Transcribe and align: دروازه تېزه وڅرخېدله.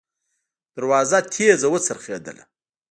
دروازه 0.75 1.19
تېزه 1.33 1.67
وڅرخېدله. 1.73 2.43